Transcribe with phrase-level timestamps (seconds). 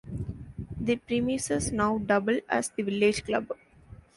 [0.79, 3.51] The premises now double as the village club.